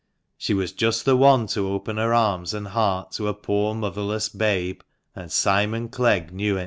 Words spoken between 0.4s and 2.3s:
was just the one to open her